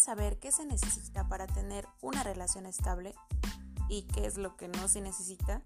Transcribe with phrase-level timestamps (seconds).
[0.00, 3.14] ¿Quieres saber qué se necesita para tener una relación estable
[3.90, 5.60] y qué es lo que no se necesita?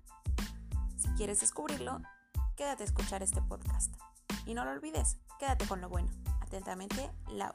[0.96, 2.00] Si quieres descubrirlo,
[2.56, 3.94] quédate a escuchar este podcast.
[4.44, 6.10] Y no lo olvides, quédate con lo bueno.
[6.40, 7.52] Atentamente, Lau.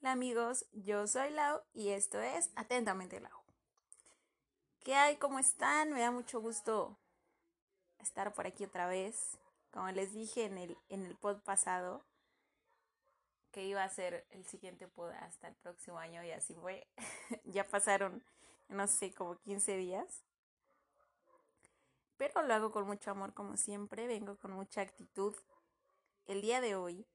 [0.00, 3.42] Hola amigos, yo soy Lau y esto es Atentamente Lau.
[4.80, 5.18] ¿Qué hay?
[5.18, 5.92] ¿Cómo están?
[5.92, 6.96] Me da mucho gusto
[7.98, 9.36] estar por aquí otra vez.
[9.72, 12.04] Como les dije en el, en el pod pasado,
[13.52, 16.86] que iba a ser el siguiente pod hasta el próximo año y así fue.
[17.44, 18.22] ya pasaron,
[18.68, 20.24] no sé, como 15 días.
[22.16, 25.34] Pero lo hago con mucho amor como siempre, vengo con mucha actitud.
[26.26, 27.06] El día de hoy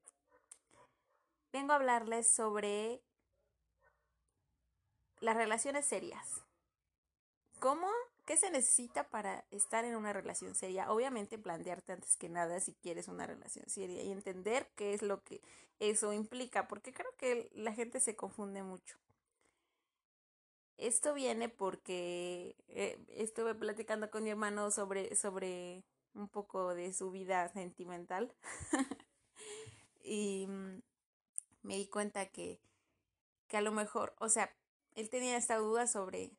[1.53, 3.01] vengo a hablarles sobre
[5.19, 6.43] las relaciones serias.
[7.59, 7.89] ¿Cómo
[8.27, 10.91] ¿Qué se necesita para estar en una relación seria?
[10.91, 15.23] Obviamente plantearte antes que nada si quieres una relación seria y entender qué es lo
[15.23, 15.41] que
[15.79, 18.97] eso implica, porque creo que la gente se confunde mucho.
[20.75, 27.11] Esto viene porque eh, estuve platicando con mi hermano sobre, sobre un poco de su
[27.11, 28.35] vida sentimental
[30.03, 30.81] y mm,
[31.63, 32.59] me di cuenta que,
[33.47, 34.53] que a lo mejor, o sea,
[34.95, 36.33] él tenía esta duda sobre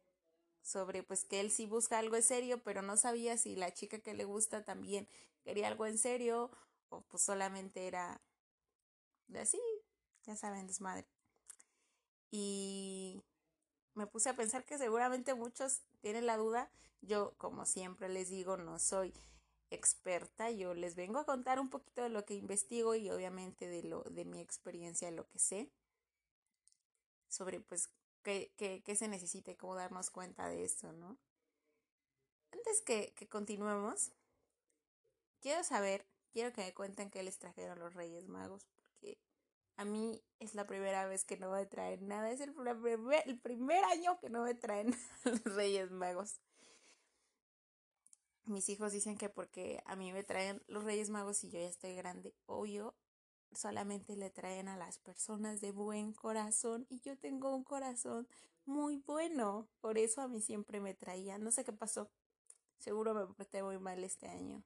[0.68, 4.00] sobre pues que él sí busca algo en serio, pero no sabía si la chica
[4.00, 5.08] que le gusta también
[5.42, 6.50] quería algo en serio
[6.90, 8.20] o pues solamente era
[9.34, 9.60] así,
[10.24, 11.06] ya saben, desmadre.
[12.30, 13.22] Y
[13.94, 16.70] me puse a pensar que seguramente muchos tienen la duda.
[17.00, 19.14] Yo, como siempre les digo, no soy
[19.70, 23.84] experta, yo les vengo a contar un poquito de lo que investigo y obviamente de
[23.84, 25.70] lo de mi experiencia, lo que sé
[27.28, 27.88] sobre pues
[28.56, 31.18] qué, se necesita y cómo darnos cuenta de esto, ¿no?
[32.50, 34.12] Antes que, que continuemos,
[35.40, 39.18] quiero saber, quiero que me cuenten qué les trajeron los Reyes Magos, porque
[39.76, 43.38] a mí es la primera vez que no me traen nada, es el primer, el
[43.38, 44.94] primer año que no me traen
[45.24, 46.40] los Reyes Magos.
[48.44, 51.68] Mis hijos dicen que porque a mí me traen los Reyes Magos y yo ya
[51.68, 52.94] estoy grande, obvio,
[53.52, 58.28] solamente le traen a las personas de buen corazón y yo tengo un corazón
[58.64, 59.68] muy bueno.
[59.80, 61.42] Por eso a mí siempre me traían.
[61.42, 62.10] No sé qué pasó.
[62.78, 64.62] Seguro me porté muy mal este año.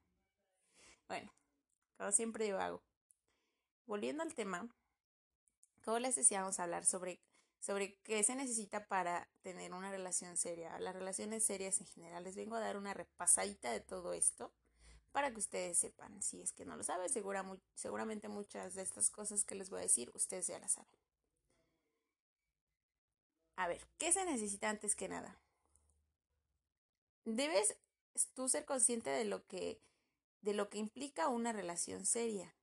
[1.09, 1.33] Bueno,
[1.97, 2.83] como siempre yo hago.
[3.87, 4.69] Volviendo al tema,
[5.85, 7.21] como les decíamos hablar sobre,
[7.59, 10.79] sobre qué se necesita para tener una relación seria.
[10.79, 12.25] Las relaciones serias en general.
[12.25, 14.53] Les vengo a dar una repasadita de todo esto
[15.13, 16.21] para que ustedes sepan.
[16.23, 17.09] Si es que no lo saben,
[17.75, 20.99] seguramente muchas de estas cosas que les voy a decir, ustedes ya las saben.
[23.57, 25.39] A ver, ¿qué se necesita antes que nada?
[27.25, 27.77] Debes
[28.35, 29.81] tú ser consciente de lo que,
[30.41, 32.55] de lo que implica una relación seria.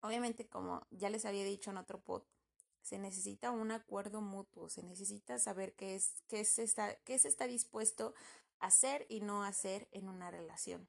[0.00, 2.22] Obviamente, como ya les había dicho en otro pod,
[2.82, 7.28] se necesita un acuerdo mutuo, se necesita saber qué es, qué se está, qué se
[7.28, 8.14] está dispuesto
[8.60, 10.88] hacer y no hacer en una relación.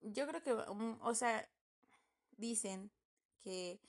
[0.00, 1.48] Yo creo que, mm, o sea,
[2.36, 2.90] dicen
[3.42, 3.80] que,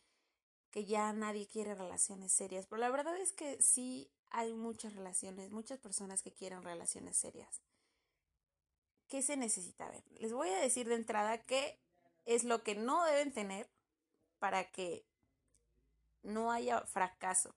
[0.72, 5.52] que ya nadie quiere relaciones serias, pero la verdad es que sí hay muchas relaciones,
[5.52, 7.62] muchas personas que quieren relaciones serias.
[9.08, 10.04] ¿Qué se necesita ver?
[10.20, 11.80] Les voy a decir de entrada qué
[12.26, 13.70] es lo que no deben tener
[14.40, 15.06] para que
[16.24, 17.56] no haya fracaso.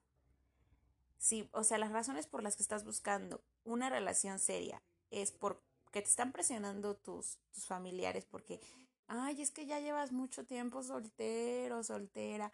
[1.18, 5.62] Sí, o sea, las razones por las que estás buscando una relación seria es porque
[5.92, 8.60] te están presionando tus, tus familiares porque,
[9.06, 12.52] ay, es que ya llevas mucho tiempo soltero, soltera,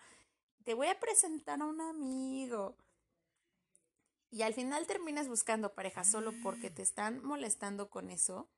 [0.64, 2.76] te voy a presentar a un amigo.
[4.30, 8.48] Y al final terminas buscando pareja solo porque te están molestando con eso,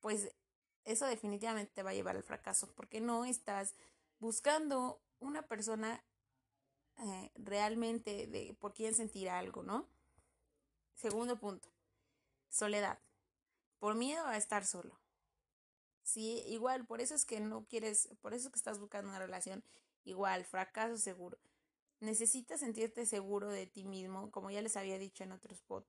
[0.00, 0.34] pues
[0.84, 3.74] eso definitivamente te va a llevar al fracaso porque no estás
[4.18, 6.04] buscando una persona
[6.98, 9.88] eh, realmente de por quién sentir algo, ¿no?
[10.94, 11.68] Segundo punto,
[12.48, 12.98] soledad.
[13.78, 14.98] Por miedo a estar solo.
[16.02, 19.18] Sí, igual, por eso es que no quieres, por eso es que estás buscando una
[19.18, 19.64] relación,
[20.04, 21.38] igual, fracaso seguro.
[22.00, 25.86] Necesitas sentirte seguro de ti mismo, como ya les había dicho en otro spot.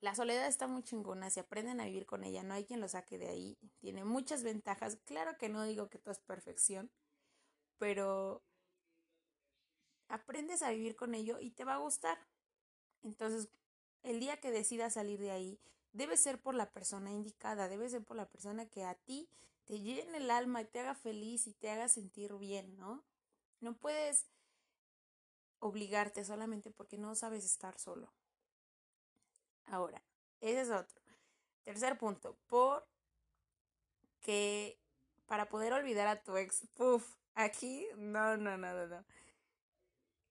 [0.00, 2.88] La soledad está muy chingona, si aprenden a vivir con ella, no hay quien lo
[2.88, 3.58] saque de ahí.
[3.80, 4.98] Tiene muchas ventajas.
[5.04, 6.90] Claro que no digo que todo es perfección,
[7.78, 8.42] pero
[10.08, 12.18] aprendes a vivir con ello y te va a gustar.
[13.02, 13.48] Entonces,
[14.02, 15.58] el día que decidas salir de ahí,
[15.92, 19.28] debe ser por la persona indicada, debe ser por la persona que a ti
[19.64, 23.04] te llene el alma y te haga feliz y te haga sentir bien, ¿no?
[23.60, 24.26] No puedes
[25.58, 28.12] obligarte solamente porque no sabes estar solo.
[29.66, 30.02] Ahora,
[30.40, 31.00] ese es otro.
[31.64, 32.86] Tercer punto, por
[34.20, 34.78] que
[35.26, 39.04] para poder olvidar a tu ex, puff, aquí, no, no, no, no, no.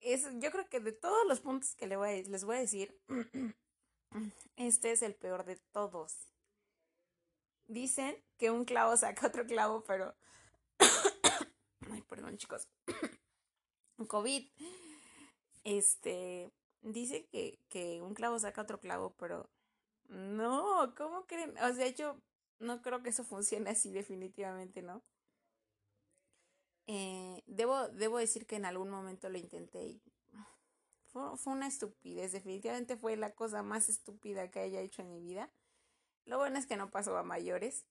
[0.02, 3.00] Es, yo creo que de todos los puntos que les voy a, decir,
[4.56, 6.28] este es el peor de todos.
[7.68, 10.16] Dicen que un clavo saca otro clavo, pero...
[11.92, 12.68] Ay, perdón chicos.
[14.08, 14.48] COVID.
[15.64, 16.52] Este,
[16.82, 19.50] dice que, que un clavo saca otro clavo, pero
[20.10, 21.58] no, ¿cómo creen?
[21.58, 22.22] O sea, yo
[22.60, 25.04] no creo que eso funcione así definitivamente, ¿no?
[26.88, 30.02] Eh, debo, debo decir que en algún momento lo intenté y
[31.08, 35.20] fue, fue, una estupidez, definitivamente fue la cosa más estúpida que haya hecho en mi
[35.20, 35.52] vida.
[36.26, 37.86] Lo bueno es que no pasó a mayores,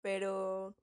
[0.00, 0.74] pero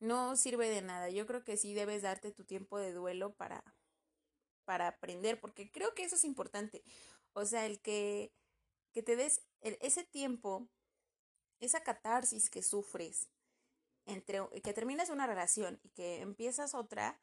[0.00, 1.08] no sirve de nada.
[1.10, 3.64] Yo creo que sí debes darte tu tiempo de duelo para,
[4.64, 6.84] para aprender, porque creo que eso es importante.
[7.32, 8.32] O sea, el que,
[8.92, 10.68] que te des ese tiempo,
[11.60, 13.28] esa catarsis que sufres,
[14.06, 17.18] entre que terminas una relación y que empiezas otra,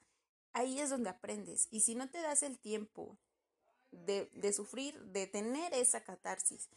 [0.54, 1.68] ahí es donde aprendes.
[1.72, 3.18] Y si no te das el tiempo
[3.92, 6.70] de, de sufrir, de tener esa catarsis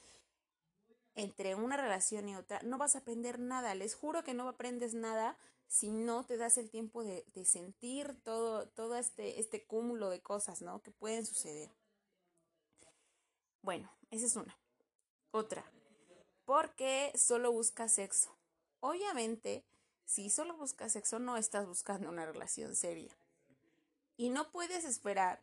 [1.15, 3.75] entre una relación y otra, no vas a aprender nada.
[3.75, 5.37] Les juro que no aprendes nada
[5.67, 10.21] si no te das el tiempo de, de sentir todo, todo este, este cúmulo de
[10.21, 10.83] cosas, ¿no?
[10.83, 11.71] Que pueden suceder.
[13.63, 14.57] Bueno, esa es una.
[15.31, 15.65] Otra,
[16.45, 18.37] porque solo buscas sexo.
[18.81, 19.65] Obviamente,
[20.05, 23.13] si solo buscas sexo, no estás buscando una relación seria.
[24.17, 25.43] Y no puedes esperar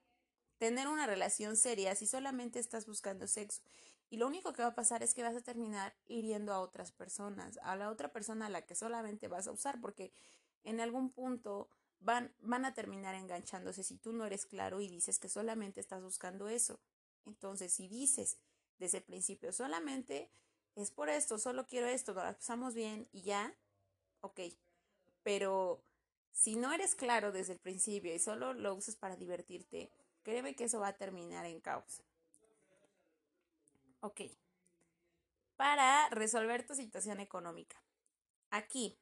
[0.57, 3.61] tener una relación seria si solamente estás buscando sexo.
[4.09, 6.91] Y lo único que va a pasar es que vas a terminar hiriendo a otras
[6.91, 10.11] personas, a la otra persona a la que solamente vas a usar, porque
[10.63, 11.69] en algún punto
[12.01, 16.03] van, van a terminar enganchándose si tú no eres claro y dices que solamente estás
[16.03, 16.79] buscando eso.
[17.25, 18.37] Entonces, si dices
[18.79, 20.29] desde el principio solamente
[20.75, 23.53] es por esto, solo quiero esto, nos pasamos bien y ya,
[24.21, 24.39] ok.
[25.23, 25.83] Pero
[26.31, 29.91] si no eres claro desde el principio y solo lo usas para divertirte,
[30.23, 32.01] créeme que eso va a terminar en caos.
[33.99, 34.21] Ok.
[35.55, 37.83] Para resolver tu situación económica.
[38.49, 38.97] Aquí,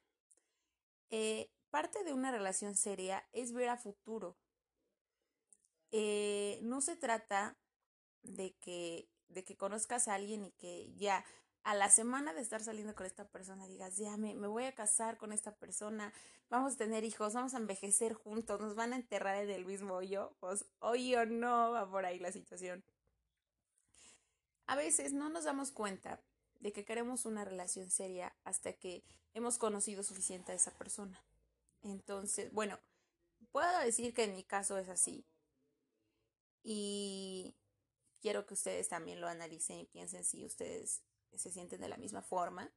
[1.09, 4.37] eh, parte de una relación seria es ver a futuro.
[5.91, 7.57] Eh, no se trata
[8.21, 11.23] de que, de que conozcas a alguien y que ya
[11.63, 14.73] a la semana de estar saliendo con esta persona digas, ya me, me voy a
[14.73, 16.13] casar con esta persona,
[16.49, 19.95] vamos a tener hijos, vamos a envejecer juntos, nos van a enterrar en el mismo
[19.95, 20.35] hoyo.
[20.39, 22.83] Pues hoy o no va por ahí la situación.
[24.67, 26.21] A veces no nos damos cuenta
[26.59, 29.03] de que queremos una relación seria hasta que
[29.33, 31.23] hemos conocido suficiente a esa persona.
[31.81, 32.79] Entonces, bueno,
[33.51, 35.25] puedo decir que en mi caso es así.
[36.61, 37.55] Y
[38.21, 41.01] quiero que ustedes también lo analicen y piensen si ustedes
[41.37, 42.71] se sienten de la misma forma.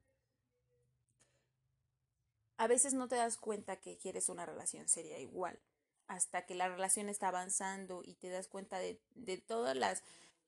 [2.57, 5.61] A veces no te das cuenta que quieres una relación seria igual,
[6.07, 10.03] hasta que la relación está avanzando y te das cuenta de, de todas las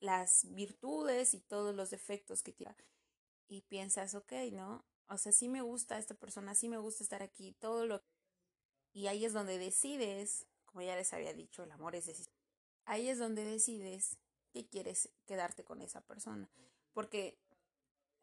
[0.04, 2.76] las virtudes y todos los defectos que tiene.
[3.48, 4.84] Y piensas, ok, ¿no?
[5.08, 8.02] O sea, sí me gusta esta persona, sí me gusta estar aquí, todo lo...
[8.92, 12.34] Y ahí es donde decides, como ya les había dicho, el amor es decisión.
[12.84, 14.18] Ahí es donde decides
[14.52, 16.48] que quieres quedarte con esa persona.
[16.92, 17.38] Porque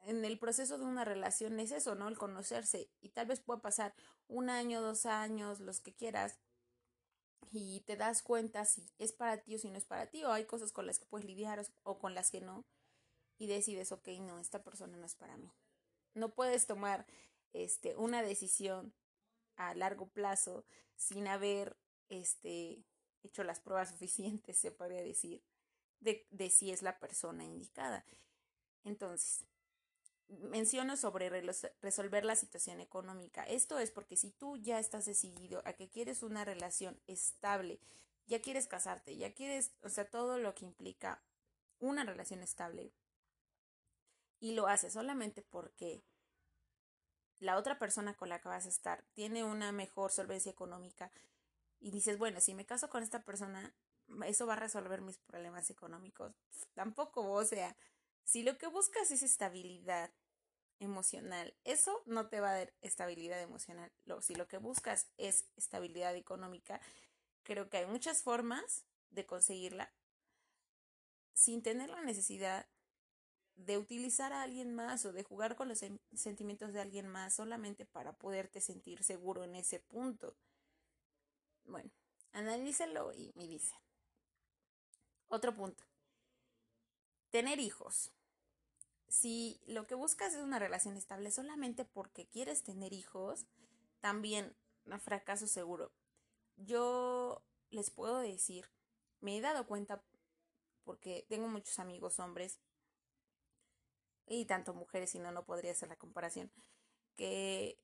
[0.05, 2.08] en el proceso de una relación es eso, ¿no?
[2.08, 2.89] El conocerse.
[3.01, 3.93] Y tal vez pueda pasar
[4.27, 6.39] un año, dos años, los que quieras,
[7.51, 10.31] y te das cuenta si es para ti o si no es para ti, o
[10.31, 12.65] hay cosas con las que puedes lidiar o con las que no,
[13.38, 15.51] y decides, ok, no, esta persona no es para mí.
[16.13, 17.05] No puedes tomar
[17.53, 18.93] este, una decisión
[19.55, 20.65] a largo plazo
[20.96, 21.75] sin haber
[22.10, 22.84] este,
[23.24, 25.43] hecho las pruebas suficientes, se podría decir,
[26.00, 28.05] de, de si es la persona indicada.
[28.84, 29.46] Entonces,
[30.40, 31.30] menciono sobre
[31.82, 33.44] resolver la situación económica.
[33.44, 37.80] Esto es porque si tú ya estás decidido a que quieres una relación estable,
[38.28, 41.22] ya quieres casarte, ya quieres, o sea, todo lo que implica
[41.80, 42.94] una relación estable,
[44.42, 46.04] y lo haces solamente porque
[47.40, 51.12] la otra persona con la que vas a estar tiene una mejor solvencia económica
[51.80, 53.74] y dices, bueno, si me caso con esta persona,
[54.26, 56.34] eso va a resolver mis problemas económicos.
[56.74, 57.76] Tampoco, o sea,
[58.24, 60.12] si lo que buscas es estabilidad
[60.82, 61.56] emocional.
[61.64, 63.92] Eso no te va a dar estabilidad emocional.
[64.22, 66.82] si lo que buscas es estabilidad económica,
[67.44, 69.94] creo que hay muchas formas de conseguirla
[71.34, 72.68] sin tener la necesidad
[73.56, 75.84] de utilizar a alguien más o de jugar con los
[76.14, 80.36] sentimientos de alguien más solamente para poderte sentir seguro en ese punto.
[81.66, 81.92] Bueno,
[82.32, 83.76] analícelo y me dice.
[85.28, 85.84] Otro punto.
[87.30, 88.12] Tener hijos
[89.12, 93.46] si lo que buscas es una relación estable solamente porque quieres tener hijos,
[94.00, 94.56] también
[95.00, 95.91] fracaso seguro.
[96.56, 98.72] Yo les puedo decir,
[99.20, 100.01] me he dado cuenta
[100.86, 102.60] porque tengo muchos amigos hombres
[104.27, 106.50] y tanto mujeres, si no, no podría ser la comparación,
[107.18, 107.77] que,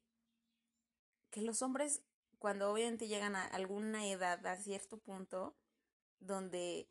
[1.29, 2.03] que los hombres
[2.39, 5.57] cuando obviamente llegan a alguna edad, a cierto punto,
[6.19, 6.87] donde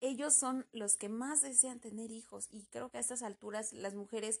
[0.00, 3.94] ellos son los que más desean tener hijos y creo que a estas alturas las
[3.94, 4.40] mujeres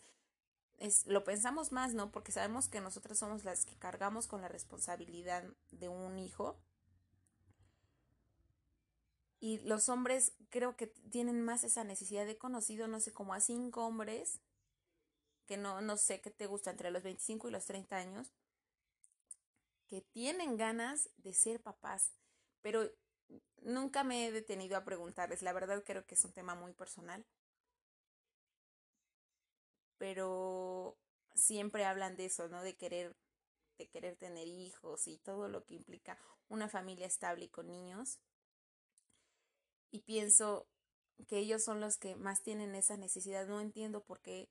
[0.78, 2.10] es, lo pensamos más, ¿no?
[2.10, 6.56] Porque sabemos que nosotras somos las que cargamos con la responsabilidad de un hijo.
[9.38, 13.40] Y los hombres creo que tienen más esa necesidad de conocido, no sé, como a
[13.40, 14.40] cinco hombres,
[15.46, 18.32] que no, no sé qué te gusta, entre los 25 y los 30 años,
[19.88, 22.12] que tienen ganas de ser papás.
[22.62, 22.90] Pero
[23.62, 27.24] nunca me he detenido a preguntarles, la verdad creo que es un tema muy personal.
[29.98, 30.96] Pero
[31.34, 32.62] siempre hablan de eso, ¿no?
[32.62, 33.16] De querer
[33.78, 36.18] de querer tener hijos y todo lo que implica
[36.48, 38.20] una familia estable y con niños.
[39.90, 40.68] Y pienso
[41.26, 43.46] que ellos son los que más tienen esa necesidad.
[43.46, 44.50] No entiendo por qué,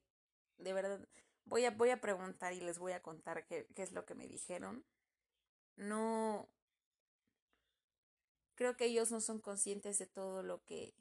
[0.58, 1.08] de verdad,
[1.46, 4.16] voy a, voy a preguntar y les voy a contar qué, qué es lo que
[4.16, 4.84] me dijeron.
[5.76, 6.50] No,
[8.60, 10.94] creo que ellos no son conscientes de todo lo que,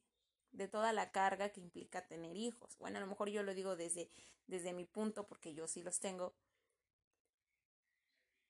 [0.52, 2.78] de toda la carga que implica tener hijos.
[2.78, 4.12] Bueno, a lo mejor yo lo digo desde,
[4.46, 6.36] desde mi punto, porque yo sí los tengo.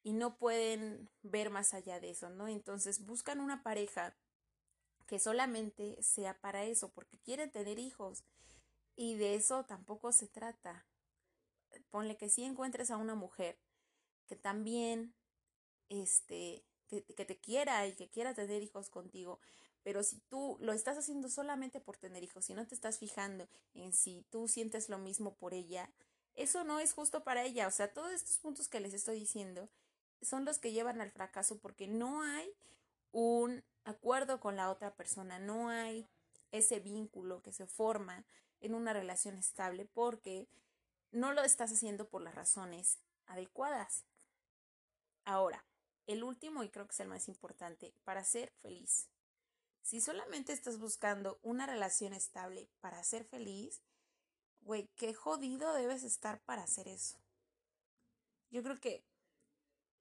[0.03, 2.49] Y no pueden ver más allá de eso, ¿no?
[2.49, 4.15] Entonces buscan una pareja
[5.07, 8.25] que solamente sea para eso, porque quieren tener hijos.
[8.95, 10.87] Y de eso tampoco se trata.
[11.88, 13.59] Ponle que si encuentres a una mujer
[14.27, 15.15] que también
[15.88, 19.38] este, que, te quiera y que quiera tener hijos contigo.
[19.85, 23.49] Pero si tú lo estás haciendo solamente por tener hijos, si no te estás fijando
[23.75, 25.90] en si tú sientes lo mismo por ella,
[26.35, 27.68] eso no es justo para ella.
[27.68, 29.68] O sea, todos estos puntos que les estoy diciendo
[30.23, 32.50] son los que llevan al fracaso porque no hay
[33.12, 36.09] un acuerdo con la otra persona, no hay
[36.50, 38.25] ese vínculo que se forma
[38.61, 40.49] en una relación estable porque
[41.11, 44.04] no lo estás haciendo por las razones adecuadas.
[45.25, 45.64] Ahora,
[46.09, 49.09] el último, y creo que es el más importante, para ser feliz.
[49.83, 53.83] Si solamente estás buscando una relación estable para ser feliz,
[54.62, 57.19] güey, qué jodido debes estar para hacer eso.
[58.50, 59.05] Yo creo que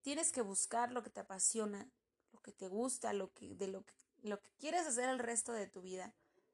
[0.02, 1.92] tienes que buscar lo que te apasiona,
[2.32, 5.52] lo que te gusta, lo que, de lo que, lo que quieres hacer el resto
[5.52, 6.14] de tu vida,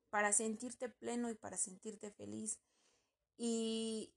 [0.10, 2.60] para sentirte pleno y para sentirte feliz.
[3.38, 4.14] Y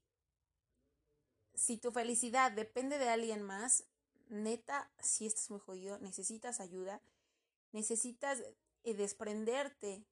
[1.55, 3.85] si tu felicidad depende de alguien más,
[4.29, 7.01] neta, si estás muy jodido, necesitas ayuda,
[7.73, 8.43] necesitas
[8.85, 10.05] eh, desprenderte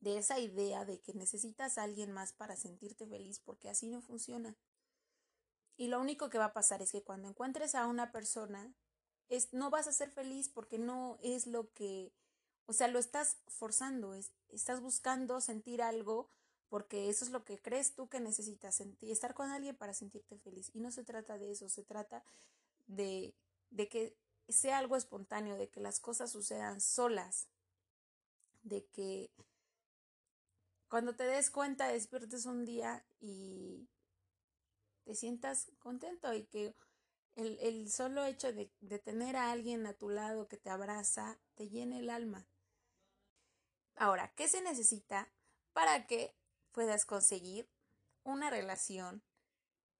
[0.00, 4.02] de esa idea de que necesitas a alguien más para sentirte feliz, porque así no
[4.02, 4.56] funciona.
[5.76, 8.74] Y lo único que va a pasar es que cuando encuentres a una persona,
[9.28, 12.12] es, no vas a ser feliz porque no es lo que,
[12.66, 16.28] o sea, lo estás forzando, es, estás buscando sentir algo
[16.68, 20.38] porque eso es lo que crees tú que necesitas sentir, estar con alguien para sentirte
[20.38, 20.70] feliz.
[20.72, 22.24] Y no se trata de eso, se trata
[22.86, 23.34] de,
[23.70, 24.16] de que
[24.48, 27.48] sea algo espontáneo, de que las cosas sucedan solas,
[28.62, 29.30] de que
[30.88, 33.88] cuando te des cuenta despiertes un día y
[35.04, 36.74] te sientas contento y que
[37.34, 41.38] el, el solo hecho de, de, tener a alguien a tu lado que te abraza
[41.54, 42.46] te llene el alma.
[43.96, 45.32] Ahora, ¿qué se necesita
[45.72, 46.36] para que
[46.72, 47.70] puedas conseguir
[48.24, 49.22] una relación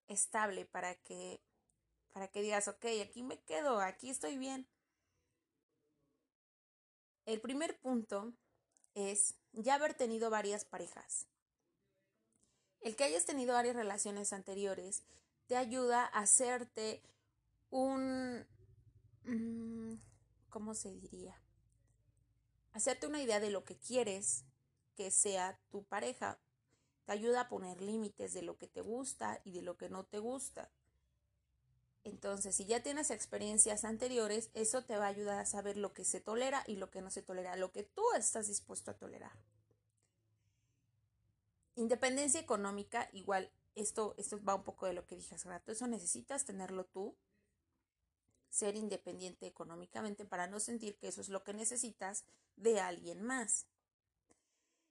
[0.09, 1.43] estable, para que
[2.13, 4.67] para que digas, ok, aquí me quedo, aquí estoy bien.
[7.25, 8.33] El primer punto
[8.95, 11.27] es ya haber tenido varias parejas.
[12.81, 15.05] El que hayas tenido varias relaciones anteriores
[15.47, 17.03] te ayuda a hacerte
[17.71, 18.47] un...
[19.25, 19.95] Mm,
[20.51, 21.41] ¿Cómo se diría?
[22.73, 24.45] Hacerte una idea de lo que quieres
[24.97, 26.39] que sea tu pareja.
[27.05, 30.05] Te ayuda a poner límites de lo que te gusta y de lo que no
[30.05, 30.71] te gusta.
[32.05, 36.05] Entonces, si ya tienes experiencias anteriores, eso te va a ayudar a saber lo que
[36.05, 39.33] se tolera y lo que no se tolera, lo que tú estás dispuesto a tolerar.
[41.77, 45.87] Independencia económica, igual, esto, esto va un poco de lo que dije hace rato, eso
[45.87, 47.17] necesitas tenerlo tú,
[48.51, 52.25] ser independiente económicamente para no sentir que eso es lo que necesitas
[52.57, 53.67] de alguien más.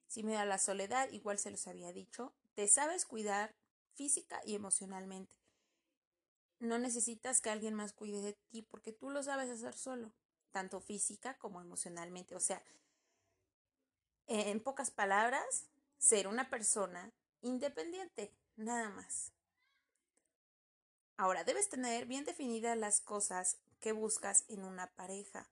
[0.08, 3.54] Si me da la soledad, igual se los había dicho, te sabes cuidar
[3.94, 5.41] física y emocionalmente
[6.62, 10.14] no necesitas que alguien más cuide de ti porque tú lo sabes hacer solo,
[10.52, 12.36] tanto física como emocionalmente.
[12.36, 12.64] O sea,
[14.28, 15.66] en pocas palabras,
[15.98, 19.34] ser una persona independiente, nada más.
[21.18, 25.50] Ahora, debes tener bien definidas las cosas que buscas en una pareja.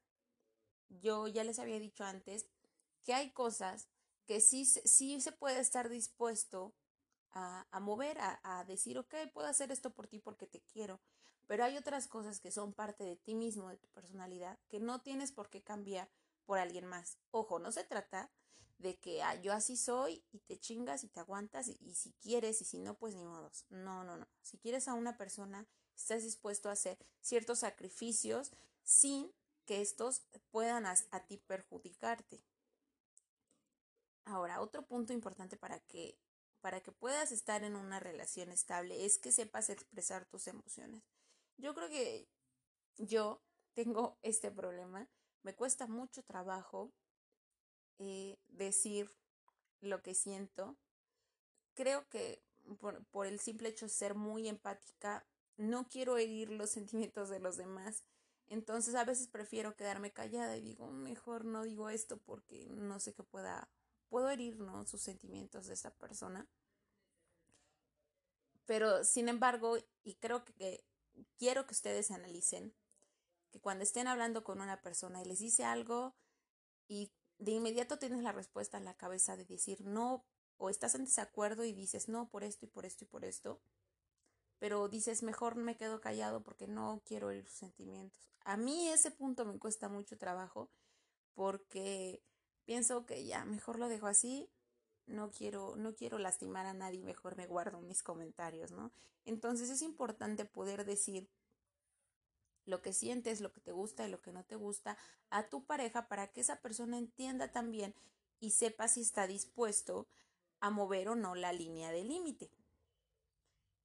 [0.89, 2.45] Yo ya les había dicho antes
[3.03, 3.87] que hay cosas
[4.25, 6.75] que sí, sí se puede estar dispuesto
[7.31, 10.99] a, mover, a, a decir, ok, puedo hacer esto por ti porque te quiero,
[11.47, 15.01] pero hay otras cosas que son parte de ti mismo, de tu personalidad, que no
[15.01, 16.09] tienes por qué cambiar
[16.45, 17.17] por alguien más.
[17.31, 18.31] Ojo, no se trata
[18.79, 22.61] de que ah, yo así soy y te chingas y te aguantas y, si quieres
[22.61, 23.65] y si no, pues ni modos.
[23.69, 24.27] No, no, no.
[24.41, 28.51] Si quieres a una persona, estás dispuesto a hacer ciertos sacrificios
[28.83, 29.31] sin
[29.65, 32.43] que estos puedan a, a ti perjudicarte.
[34.25, 36.17] Ahora, otro punto importante para que
[36.61, 41.03] para que puedas estar en una relación estable es que sepas expresar tus emociones.
[41.57, 42.27] Yo creo que
[42.97, 43.41] yo
[43.73, 45.07] tengo este problema.
[45.43, 46.91] Me cuesta mucho trabajo
[47.97, 49.13] eh, decir
[49.81, 50.77] lo que siento.
[51.75, 52.43] Creo que
[52.79, 55.25] por, por el simple hecho de ser muy empática,
[55.57, 58.03] no quiero herir los sentimientos de los demás.
[58.47, 63.13] Entonces a veces prefiero quedarme callada y digo, mejor no digo esto porque no sé
[63.13, 63.69] qué pueda,
[64.09, 64.85] puedo herir, ¿no?
[64.85, 66.47] Sus sentimientos de esa persona.
[68.65, 70.83] Pero sin embargo, y creo que
[71.37, 72.73] quiero que ustedes analicen
[73.51, 76.15] que cuando estén hablando con una persona y les dice algo
[76.87, 80.25] y de inmediato tienes la respuesta en la cabeza de decir no
[80.57, 83.61] o estás en desacuerdo y dices no por esto y por esto y por esto,
[84.59, 88.29] pero dices mejor me quedo callado porque no quiero herir sus sentimientos.
[88.43, 90.69] A mí ese punto me cuesta mucho trabajo
[91.33, 92.21] porque
[92.69, 94.47] pienso que ya mejor lo dejo así
[95.07, 98.91] no quiero, no quiero lastimar a nadie, mejor me guardo mis comentarios, ¿no?
[99.25, 101.31] Entonces es importante poder decir
[102.65, 104.99] lo que sientes, lo que te gusta y lo que no te gusta
[105.31, 107.95] a tu pareja para que esa persona entienda también
[108.39, 110.07] y sepa si está dispuesto
[110.59, 112.51] a mover o no la línea de límite.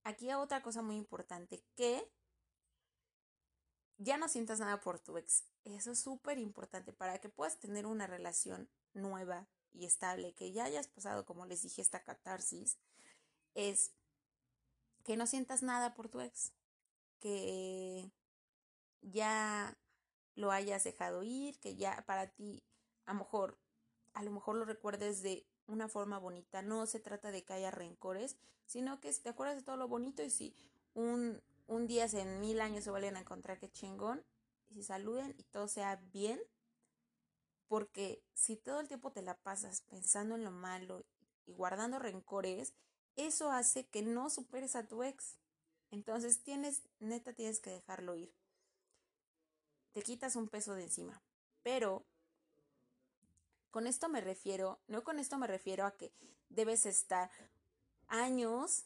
[0.02, 2.06] Aquí hay otra cosa muy importante, que
[3.98, 5.44] ya no sientas nada por tu ex.
[5.64, 10.64] Eso es súper importante para que puedas tener una relación nueva, y estable, que ya
[10.64, 12.78] hayas pasado, como les dije, esta catarsis,
[13.54, 13.92] es
[15.04, 16.52] que no sientas nada por tu ex,
[17.20, 18.10] que
[19.02, 19.76] ya
[20.36, 22.62] lo hayas dejado ir, que ya para ti,
[23.04, 23.58] a lo mejor,
[24.14, 26.62] a lo mejor lo recuerdes de una forma bonita.
[26.62, 30.22] No se trata de que haya rencores, sino que te acuerdas de todo lo bonito
[30.22, 30.54] y si
[30.94, 34.24] un, un día en mil años se vuelven a encontrar que chingón,
[34.68, 36.40] y si saluden y todo sea bien,
[37.68, 41.04] porque si todo el tiempo te la pasas pensando en lo malo
[41.46, 42.74] y guardando rencores,
[43.16, 45.38] eso hace que no superes a tu ex.
[45.90, 48.34] Entonces tienes, neta, tienes que dejarlo ir.
[49.92, 51.22] Te quitas un peso de encima.
[51.62, 52.04] Pero
[53.70, 56.12] con esto me refiero, no con esto me refiero a que
[56.48, 57.30] debes estar
[58.08, 58.84] años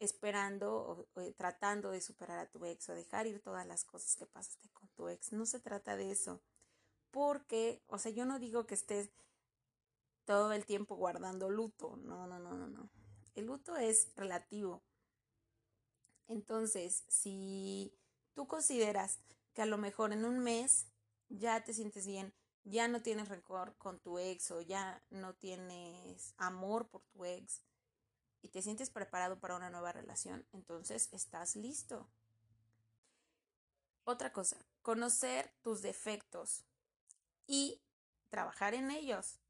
[0.00, 4.26] esperando o, tratando de superar a tu ex o dejar ir todas las cosas que
[4.26, 5.32] pasaste con tu ex.
[5.32, 6.42] No se trata de eso
[7.10, 9.10] porque, o sea, yo no digo que estés
[10.24, 12.90] todo el tiempo guardando luto, no, no, no, no, no.
[13.34, 14.82] El luto es relativo.
[16.26, 17.94] Entonces, si
[18.34, 19.20] tú consideras
[19.52, 20.88] que a lo mejor en un mes
[21.28, 26.34] ya te sientes bien, ya no tienes rencor con tu ex o ya no tienes
[26.38, 27.62] amor por tu ex
[28.44, 32.10] y te sientes preparado para una nueva relación, entonces estás listo.
[34.04, 36.66] Otra cosa, conocer tus defectos
[37.46, 37.82] y
[38.28, 39.40] trabajar en ellos.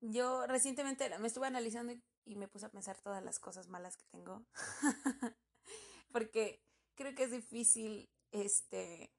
[0.00, 1.92] Yo recientemente me estuve analizando
[2.24, 4.44] y, me puse a pensar todas las cosas malas que tengo.
[6.12, 6.60] Porque
[6.96, 9.14] creo que es difícil, este,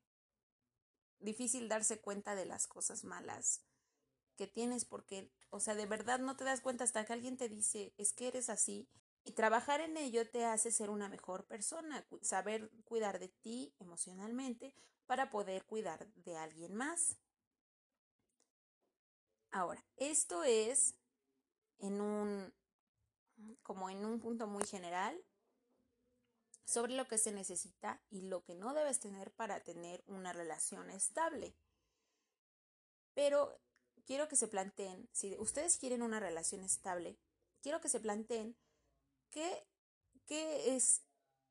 [1.20, 3.63] difícil darse cuenta de las cosas malas
[4.36, 7.50] que tienes porque, o sea, de verdad no te das cuenta hasta que alguien te
[7.50, 8.88] dice, es que eres así.
[9.26, 14.76] Y trabajar en ello te hace ser una mejor persona, saber cuidar de ti emocionalmente
[15.06, 17.17] para poder cuidar de alguien más.
[19.52, 20.96] Ahora, esto es
[21.80, 22.54] en un
[23.62, 25.19] como en un punto muy general
[26.65, 30.89] sobre lo que se necesita y lo que no debes tener para tener una relación
[30.89, 31.56] estable.
[33.13, 33.60] Pero
[34.06, 37.18] quiero que se planteen, si ustedes quieren una relación estable,
[37.62, 38.56] quiero que se planteen
[39.30, 39.68] qué,
[40.26, 41.02] qué es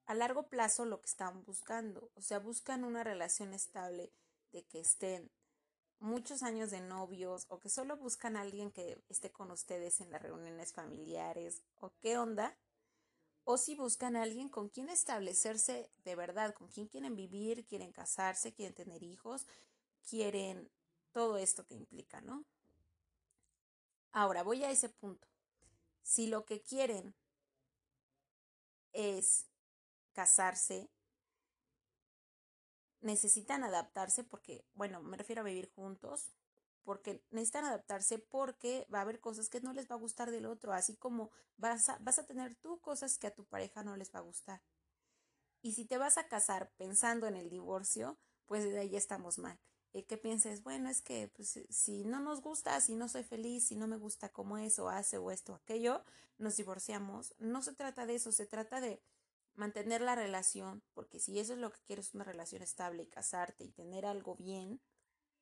[0.07, 2.11] a largo plazo lo que están buscando.
[2.15, 4.13] O sea, buscan una relación estable
[4.53, 5.31] de que estén
[5.99, 10.11] muchos años de novios o que solo buscan a alguien que esté con ustedes en
[10.11, 12.57] las reuniones familiares o qué onda.
[13.45, 17.93] O si buscan a alguien con quien establecerse de verdad, con quien quieren vivir, quieren
[17.93, 19.47] casarse, quieren tener hijos,
[20.09, 20.71] quieren
[21.13, 22.45] todo esto que implica, ¿no?
[24.13, 25.29] Ahora voy a ese punto.
[26.03, 27.15] Si lo que quieren
[28.93, 29.47] es
[30.13, 30.91] casarse,
[33.01, 36.33] necesitan adaptarse porque, bueno, me refiero a vivir juntos,
[36.85, 40.47] porque necesitan adaptarse porque va a haber cosas que no les va a gustar del
[40.47, 44.19] otro, así como vas a, tener tú cosas que a tu pareja no les va
[44.19, 44.63] a gustar.
[45.63, 49.59] Y si te vas a casar pensando en el divorcio, pues de ahí estamos mal.
[49.95, 53.67] Eh, que pienses, bueno, es que pues, si no nos gusta, si no soy feliz,
[53.67, 56.03] si no me gusta cómo es o hace o esto o aquello,
[56.39, 57.35] nos divorciamos.
[57.39, 59.03] No se trata de eso, se trata de
[59.55, 63.65] mantener la relación, porque si eso es lo que quieres, una relación estable y casarte
[63.65, 64.81] y tener algo bien,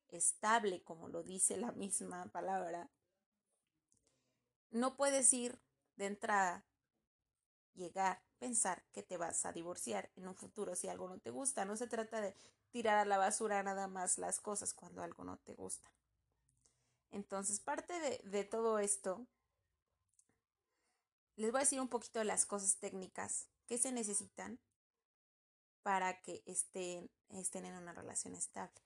[0.09, 2.89] estable, como lo dice la misma palabra,
[4.69, 5.61] no puedes ir
[5.95, 6.65] de entrada,
[7.73, 11.63] llegar, pensar que te vas a divorciar en un futuro si algo no te gusta.
[11.63, 12.35] No se trata de
[12.71, 15.93] tirar a la basura nada más las cosas cuando algo no te gusta.
[17.11, 19.27] Entonces, parte de, de todo esto,
[21.35, 24.59] les voy a decir un poquito de las cosas técnicas que se necesitan
[25.83, 28.81] para que estén, estén en una relación estable.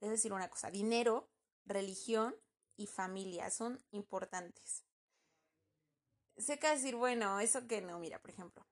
[0.00, 1.28] Es decir, una cosa, dinero,
[1.64, 2.36] religión
[2.76, 4.85] y familia son importantes.
[6.36, 8.66] Que decir, bueno, eso que no, mira, por ejemplo,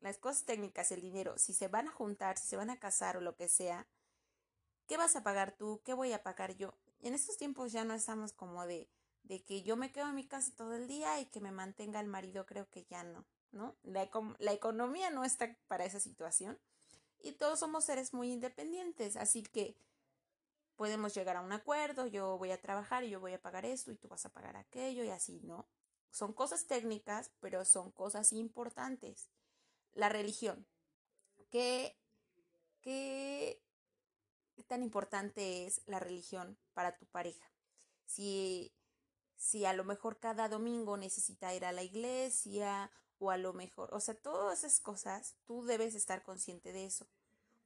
[0.00, 3.16] las cosas técnicas, el dinero, si se van a juntar, si se van a casar
[3.16, 3.86] o lo que sea,
[4.86, 5.80] ¿qué vas a pagar tú?
[5.84, 6.74] ¿Qué voy a pagar yo?
[7.00, 8.88] En estos tiempos ya no estamos como de,
[9.24, 12.00] de que yo me quedo en mi casa todo el día y que me mantenga
[12.00, 13.76] el marido, creo que ya no, ¿no?
[13.82, 16.58] La, la economía no está para esa situación
[17.18, 19.76] y todos somos seres muy independientes, así que
[20.76, 23.90] podemos llegar a un acuerdo, yo voy a trabajar y yo voy a pagar esto
[23.90, 25.66] y tú vas a pagar aquello y así, ¿no?
[26.14, 29.30] Son cosas técnicas, pero son cosas importantes.
[29.94, 30.64] La religión.
[31.50, 31.96] ¿Qué,
[32.80, 33.60] qué
[34.68, 37.50] tan importante es la religión para tu pareja?
[38.06, 38.72] Si,
[39.34, 43.92] si a lo mejor cada domingo necesita ir a la iglesia o a lo mejor,
[43.92, 47.08] o sea, todas esas cosas, tú debes estar consciente de eso.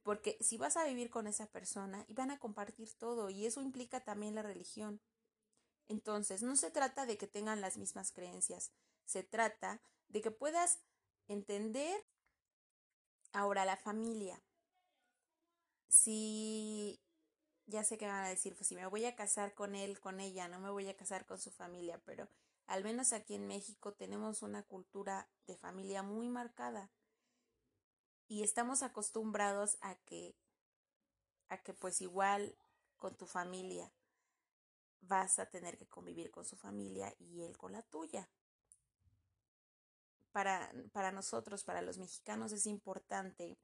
[0.01, 3.61] Porque si vas a vivir con esa persona y van a compartir todo y eso
[3.61, 4.99] implica también la religión.
[5.89, 8.71] Entonces, no se trata de que tengan las mismas creencias,
[9.05, 10.79] se trata de que puedas
[11.27, 12.05] entender
[13.33, 14.39] ahora la familia.
[15.87, 17.01] Si
[17.65, 20.19] ya sé que van a decir, pues si me voy a casar con él, con
[20.19, 22.27] ella, no me voy a casar con su familia, pero
[22.67, 26.91] al menos aquí en México tenemos una cultura de familia muy marcada
[28.27, 30.35] y estamos acostumbrados a que
[31.47, 32.55] a que pues igual
[32.97, 33.91] con tu familia
[35.01, 38.29] vas a tener que convivir con su familia y él con la tuya.
[40.31, 43.57] Para, para nosotros, para los mexicanos, es importante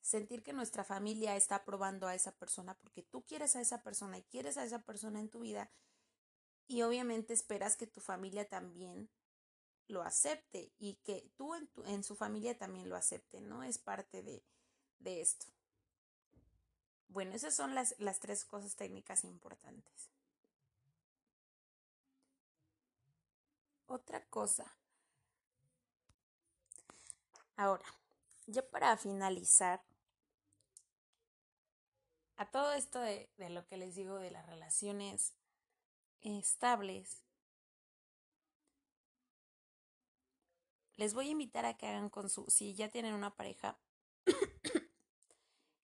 [0.00, 4.18] sentir que nuestra familia está aprobando a esa persona porque tú quieres a esa persona
[4.18, 5.70] y quieres a esa persona en tu vida
[6.66, 9.10] y obviamente esperas que tu familia también
[9.88, 13.62] lo acepte y que tú en, en su familia también lo acepte, ¿no?
[13.64, 14.44] Es parte de,
[15.00, 15.46] de esto.
[17.12, 20.08] Bueno, esas son las, las tres cosas técnicas importantes.
[23.86, 24.72] Otra cosa.
[27.56, 27.84] Ahora,
[28.46, 29.82] ya para finalizar,
[32.36, 35.34] a todo esto de, de, lo que les digo de las relaciones
[36.20, 37.24] estables,
[40.96, 43.76] les voy a invitar a que hagan con su, si ya tienen una pareja,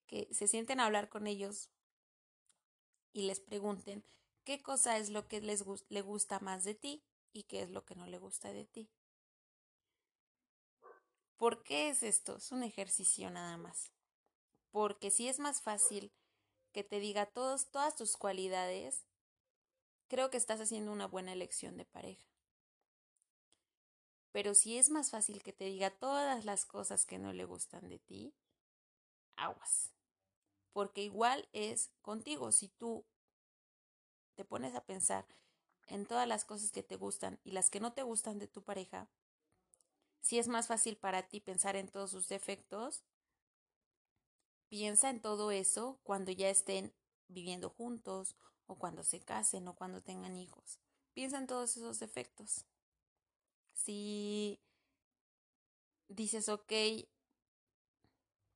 [0.07, 1.71] que se sienten a hablar con ellos
[3.13, 4.05] y les pregunten
[4.45, 7.85] qué cosa es lo que les le gusta más de ti y qué es lo
[7.85, 8.91] que no le gusta de ti.
[11.37, 12.37] ¿Por qué es esto?
[12.37, 13.93] Es un ejercicio nada más.
[14.71, 16.13] Porque si es más fácil
[16.73, 19.05] que te diga todos, todas tus cualidades,
[20.09, 22.27] creo que estás haciendo una buena elección de pareja.
[24.33, 27.89] Pero si es más fácil que te diga todas las cosas que no le gustan
[27.89, 28.35] de ti,
[29.37, 29.96] aguas
[30.77, 32.53] porque igual es contigo.
[32.53, 33.07] Si tú
[34.35, 35.25] te pones a pensar
[35.87, 38.63] en todas las cosas que te gustan y las que no te gustan de tu
[38.63, 39.09] pareja,
[40.21, 43.05] si es más fácil para ti pensar en todos sus defectos,
[44.69, 46.93] piensa en todo eso cuando ya estén
[47.27, 48.37] viviendo juntos
[48.67, 50.79] o cuando se casen o cuando tengan hijos.
[51.15, 52.67] Piensa en todos esos defectos.
[53.73, 54.61] Si
[56.09, 56.71] dices, ok,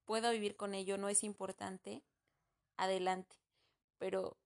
[0.05, 2.05] puedo vivir con ello, no es importante,
[2.83, 3.37] adelante.
[3.99, 4.39] Pero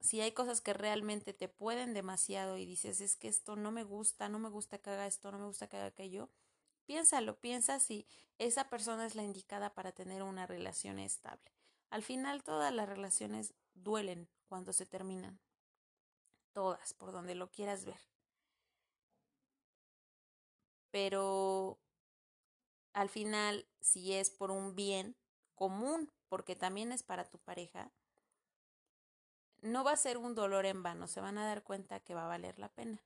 [0.00, 3.84] si hay cosas que realmente te pueden demasiado y dices, es que esto no me
[3.84, 6.30] gusta, no me gusta que haga esto, no me gusta que haga aquello,
[6.86, 8.06] piénsalo, piensa si
[8.38, 11.52] esa persona es la indicada para tener una relación estable.
[11.90, 15.40] Al final todas las relaciones duelen cuando se terminan.
[16.52, 18.00] Todas, por donde lo quieras ver.
[20.96, 21.78] pero
[22.94, 25.14] al final, si es por un bien
[25.56, 27.90] común, porque también es para tu pareja,
[29.62, 32.26] no va a ser un dolor en vano, se van a dar cuenta que va
[32.26, 33.02] a valer la pena.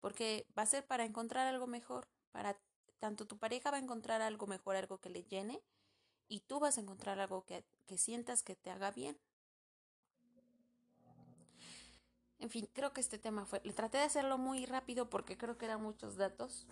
[0.00, 2.58] Porque va a ser para encontrar algo mejor, para
[2.98, 5.62] tanto tu pareja va a encontrar algo mejor, algo que le llene,
[6.28, 9.18] y tú vas a encontrar algo que, que sientas que te haga bien.
[12.38, 13.60] En fin, creo que este tema fue.
[13.62, 16.66] Le traté de hacerlo muy rápido porque creo que eran muchos datos.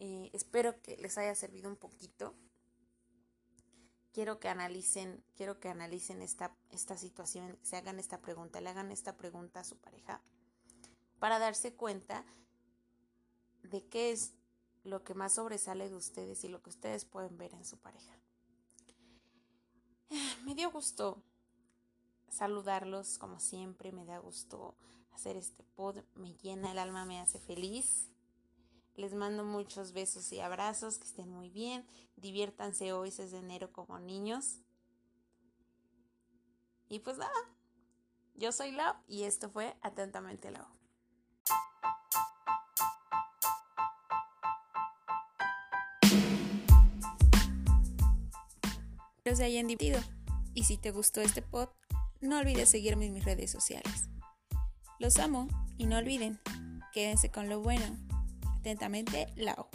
[0.00, 2.34] Eh, espero que les haya servido un poquito
[4.12, 8.90] quiero que analicen, quiero que analicen esta, esta situación, se hagan esta pregunta, le hagan
[8.90, 10.20] esta pregunta a su pareja
[11.18, 12.24] para darse cuenta
[13.62, 14.34] de qué es
[14.84, 18.16] lo que más sobresale de ustedes y lo que ustedes pueden ver en su pareja.
[20.44, 21.22] Me dio gusto
[22.30, 24.74] saludarlos como siempre, me da gusto
[25.12, 28.08] hacer este pod, me llena el alma, me hace feliz.
[28.98, 31.86] Les mando muchos besos y abrazos, que estén muy bien.
[32.16, 34.56] Diviértanse hoy, 6 de enero, como niños.
[36.88, 37.30] Y pues nada,
[38.34, 40.66] yo soy Lau y esto fue Atentamente Lau.
[49.18, 50.00] Espero se hayan divertido.
[50.54, 51.68] Y si te gustó este pod,
[52.20, 54.10] no olvides seguirme en mis redes sociales.
[54.98, 56.40] Los amo y no olviden,
[56.92, 58.07] quédense con lo bueno.
[58.58, 59.68] Atentamente, Lao.